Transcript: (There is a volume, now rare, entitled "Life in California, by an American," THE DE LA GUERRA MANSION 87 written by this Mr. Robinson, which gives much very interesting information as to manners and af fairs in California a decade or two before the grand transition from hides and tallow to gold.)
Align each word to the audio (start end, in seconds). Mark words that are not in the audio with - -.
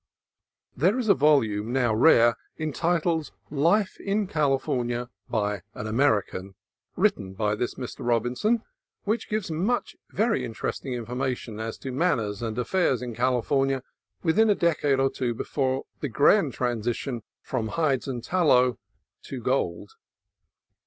(There 0.75 0.97
is 0.97 1.09
a 1.09 1.13
volume, 1.13 1.71
now 1.71 1.93
rare, 1.93 2.35
entitled 2.57 3.29
"Life 3.51 3.99
in 3.99 4.25
California, 4.25 5.11
by 5.29 5.61
an 5.75 5.85
American," 5.85 6.47
THE 6.47 6.47
DE 6.47 6.47
LA 6.47 6.55
GUERRA 6.55 6.97
MANSION 6.97 6.97
87 6.97 7.03
written 7.03 7.33
by 7.35 7.53
this 7.55 7.75
Mr. 7.75 8.07
Robinson, 8.07 8.63
which 9.03 9.29
gives 9.29 9.51
much 9.51 9.95
very 10.09 10.43
interesting 10.43 10.93
information 10.93 11.59
as 11.59 11.77
to 11.77 11.91
manners 11.91 12.41
and 12.41 12.57
af 12.57 12.69
fairs 12.69 13.03
in 13.03 13.13
California 13.13 13.83
a 14.23 14.55
decade 14.55 14.99
or 14.99 15.11
two 15.11 15.35
before 15.35 15.83
the 15.99 16.09
grand 16.09 16.53
transition 16.55 17.21
from 17.43 17.67
hides 17.67 18.07
and 18.07 18.23
tallow 18.23 18.79
to 19.25 19.39
gold.) 19.39 19.91